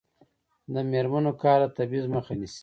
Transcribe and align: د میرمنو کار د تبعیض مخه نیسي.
د 0.73 0.75
میرمنو 0.91 1.31
کار 1.43 1.59
د 1.63 1.65
تبعیض 1.77 2.05
مخه 2.15 2.33
نیسي. 2.39 2.59